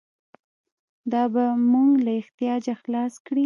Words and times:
دا 1.11 1.23
به 1.33 1.43
موږ 1.71 1.91
له 2.05 2.11
احتیاجه 2.21 2.73
خلاص 2.83 3.13
کړي. 3.25 3.39